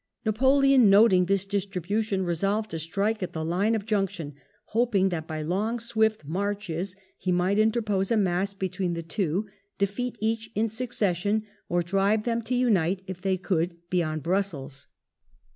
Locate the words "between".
8.55-8.95